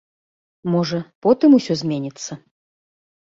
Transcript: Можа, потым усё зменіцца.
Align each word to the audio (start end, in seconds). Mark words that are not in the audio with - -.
Можа, 0.75 0.99
потым 1.25 1.49
усё 1.59 1.73
зменіцца. 1.83 2.31